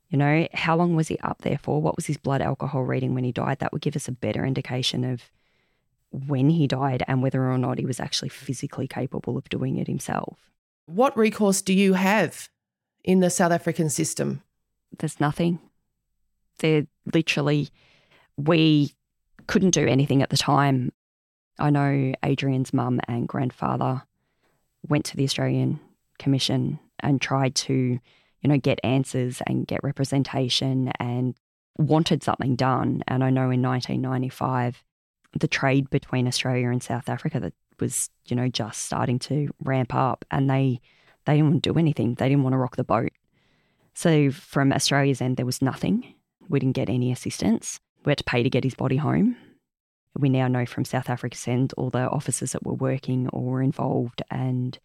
You 0.08 0.18
know, 0.18 0.46
how 0.54 0.76
long 0.76 0.94
was 0.94 1.08
he 1.08 1.18
up 1.18 1.42
there 1.42 1.58
for? 1.58 1.82
What 1.82 1.96
was 1.96 2.06
his 2.06 2.16
blood 2.16 2.40
alcohol 2.40 2.84
reading 2.84 3.14
when 3.14 3.24
he 3.24 3.32
died? 3.32 3.58
That 3.58 3.72
would 3.72 3.82
give 3.82 3.96
us 3.96 4.06
a 4.06 4.12
better 4.12 4.44
indication 4.44 5.04
of 5.04 5.30
when 6.12 6.50
he 6.50 6.66
died 6.68 7.02
and 7.08 7.22
whether 7.22 7.50
or 7.50 7.58
not 7.58 7.78
he 7.78 7.84
was 7.84 7.98
actually 7.98 8.28
physically 8.28 8.86
capable 8.86 9.36
of 9.36 9.48
doing 9.48 9.76
it 9.76 9.88
himself. 9.88 10.52
What 10.86 11.16
recourse 11.16 11.62
do 11.62 11.74
you 11.74 11.94
have 11.94 12.48
in 13.02 13.18
the 13.18 13.30
South 13.30 13.50
African 13.50 13.90
system? 13.90 14.42
There's 14.96 15.18
nothing. 15.18 15.58
They're 16.58 16.86
literally, 17.12 17.70
we 18.36 18.92
couldn't 19.48 19.70
do 19.70 19.86
anything 19.86 20.22
at 20.22 20.30
the 20.30 20.36
time. 20.36 20.92
I 21.58 21.70
know 21.70 22.12
Adrian's 22.24 22.72
mum 22.72 23.00
and 23.08 23.26
grandfather 23.26 24.02
went 24.88 25.04
to 25.06 25.16
the 25.16 25.24
Australian 25.24 25.80
Commission 26.18 26.78
and 27.00 27.20
tried 27.20 27.54
to, 27.54 27.74
you 27.74 28.48
know, 28.48 28.58
get 28.58 28.80
answers 28.84 29.42
and 29.46 29.66
get 29.66 29.84
representation 29.84 30.92
and 30.98 31.34
wanted 31.78 32.22
something 32.22 32.56
done. 32.56 33.02
And 33.06 33.22
I 33.22 33.30
know 33.30 33.50
in 33.50 33.62
1995, 33.62 34.82
the 35.38 35.48
trade 35.48 35.90
between 35.90 36.26
Australia 36.26 36.70
and 36.70 36.82
South 36.82 37.08
Africa 37.08 37.40
that 37.40 37.54
was, 37.78 38.10
you 38.26 38.36
know, 38.36 38.48
just 38.48 38.84
starting 38.84 39.18
to 39.20 39.48
ramp 39.62 39.94
up 39.94 40.24
and 40.30 40.48
they 40.48 40.80
they 41.26 41.34
didn't 41.34 41.50
want 41.50 41.62
to 41.64 41.72
do 41.72 41.78
anything. 41.78 42.14
They 42.14 42.28
didn't 42.28 42.44
want 42.44 42.54
to 42.54 42.58
rock 42.58 42.76
the 42.76 42.84
boat. 42.84 43.10
So 43.94 44.30
from 44.30 44.72
Australia's 44.72 45.20
end, 45.20 45.36
there 45.36 45.46
was 45.46 45.60
nothing. 45.60 46.14
We 46.48 46.60
didn't 46.60 46.76
get 46.76 46.88
any 46.88 47.10
assistance. 47.10 47.80
We 48.04 48.10
had 48.10 48.18
to 48.18 48.24
pay 48.24 48.42
to 48.42 48.50
get 48.50 48.62
his 48.62 48.74
body 48.74 48.96
home. 48.96 49.36
We 50.18 50.28
now 50.28 50.48
know 50.48 50.66
from 50.66 50.84
South 50.84 51.10
Africa's 51.10 51.46
end 51.46 51.74
all 51.76 51.90
the 51.90 52.08
officers 52.08 52.52
that 52.52 52.64
were 52.64 52.74
working 52.74 53.28
or 53.28 53.42
were 53.42 53.62
involved 53.62 54.22
and 54.30 54.78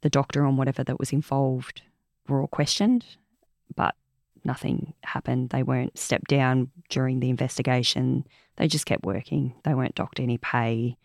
the 0.00 0.10
doctor 0.10 0.44
and 0.44 0.56
whatever 0.56 0.82
that 0.84 0.98
was 0.98 1.12
involved 1.12 1.82
were 2.28 2.40
all 2.40 2.46
questioned, 2.46 3.04
but 3.74 3.94
nothing 4.44 4.94
happened. 5.02 5.50
They 5.50 5.62
weren't 5.62 5.98
stepped 5.98 6.28
down 6.28 6.70
during 6.88 7.20
the 7.20 7.30
investigation. 7.30 8.26
They 8.56 8.68
just 8.68 8.86
kept 8.86 9.04
working. 9.04 9.54
They 9.64 9.74
weren't 9.74 9.94
docked 9.94 10.20
any 10.20 10.38
pay. 10.38 10.96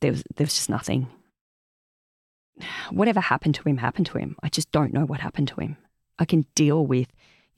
There 0.00 0.12
was 0.12 0.22
there 0.36 0.44
was 0.44 0.54
just 0.54 0.70
nothing. 0.70 1.08
Whatever 2.90 3.20
happened 3.20 3.54
to 3.56 3.68
him 3.68 3.78
happened 3.78 4.06
to 4.06 4.18
him. 4.18 4.36
I 4.42 4.48
just 4.48 4.70
don't 4.70 4.92
know 4.92 5.04
what 5.04 5.20
happened 5.20 5.48
to 5.48 5.60
him. 5.60 5.76
I 6.18 6.24
can 6.24 6.46
deal 6.54 6.86
with, 6.86 7.08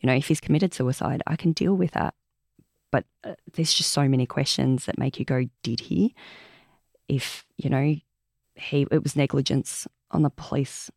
you 0.01 0.07
know, 0.07 0.15
if 0.15 0.29
he's 0.29 0.41
committed 0.41 0.73
suicide, 0.73 1.23
I 1.27 1.37
can 1.37 1.53
deal 1.53 1.75
with 1.75 1.91
that. 1.93 2.15
But 2.91 3.05
uh, 3.25 3.35
there's 3.53 3.75
just 3.75 3.93
so 3.93 4.09
many 4.09 4.27
questions 4.27 4.87
that 4.87 4.99
make 4.99 5.19
you 5.19 5.25
go, 5.25 5.49
did 5.63 5.81
he? 5.81 6.15
If, 7.09 7.45
you 7.57 7.71
know, 7.71 7.97
he 8.55 8.87
it 8.91 9.03
was 9.03 9.17
negligence 9.17 9.87
on 10.11 10.23
the 10.23 10.31
police 10.31 10.91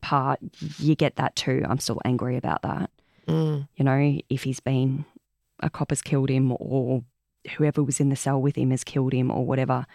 part, 0.00 0.40
you 0.78 0.94
get 0.94 1.16
that 1.16 1.36
too. 1.36 1.64
I'm 1.68 1.78
still 1.78 2.00
angry 2.04 2.36
about 2.36 2.62
that. 2.62 2.90
Mm. 3.26 3.68
You 3.76 3.84
know, 3.84 4.18
if 4.28 4.42
he's 4.42 4.60
been 4.60 5.04
a 5.60 5.70
cop 5.70 5.90
has 5.90 6.02
killed 6.02 6.28
him 6.28 6.54
or 6.58 7.04
whoever 7.56 7.82
was 7.82 8.00
in 8.00 8.08
the 8.08 8.16
cell 8.16 8.40
with 8.40 8.56
him 8.56 8.70
has 8.70 8.84
killed 8.84 9.12
him 9.12 9.30
or 9.30 9.46
whatever, 9.46 9.86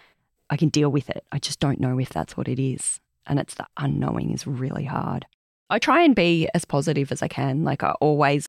I 0.48 0.56
can 0.56 0.68
deal 0.68 0.90
with 0.90 1.10
it. 1.10 1.24
I 1.30 1.38
just 1.38 1.60
don't 1.60 1.80
know 1.80 1.98
if 1.98 2.10
that's 2.10 2.36
what 2.36 2.48
it 2.48 2.58
is. 2.58 3.00
And 3.26 3.38
it's 3.38 3.54
the 3.54 3.66
unknowing 3.76 4.32
is 4.32 4.46
really 4.46 4.84
hard. 4.84 5.26
I 5.68 5.78
try 5.78 6.02
and 6.02 6.16
be 6.16 6.48
as 6.52 6.64
positive 6.64 7.12
as 7.12 7.22
I 7.22 7.28
can. 7.28 7.62
Like 7.62 7.84
I 7.84 7.92
always 8.00 8.48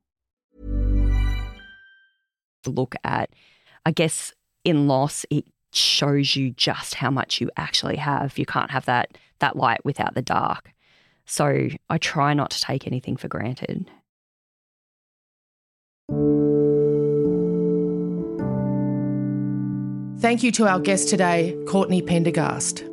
Look 2.65 2.95
at, 3.03 3.29
I 3.85 3.91
guess, 3.91 4.33
in 4.63 4.87
loss, 4.87 5.25
it 5.29 5.45
shows 5.73 6.35
you 6.35 6.51
just 6.51 6.95
how 6.95 7.09
much 7.09 7.41
you 7.41 7.49
actually 7.57 7.97
have. 7.97 8.37
You 8.37 8.45
can't 8.45 8.71
have 8.71 8.85
that 8.85 9.17
that 9.39 9.55
light 9.55 9.83
without 9.83 10.13
the 10.13 10.21
dark. 10.21 10.71
So 11.25 11.69
I 11.89 11.97
try 11.97 12.33
not 12.33 12.51
to 12.51 12.59
take 12.59 12.85
anything 12.85 13.17
for 13.17 13.27
granted. 13.27 13.89
Thank 20.19 20.43
you 20.43 20.51
to 20.51 20.67
our 20.67 20.79
guest 20.79 21.09
today, 21.09 21.57
Courtney 21.67 22.01
Pendergast. 22.01 22.83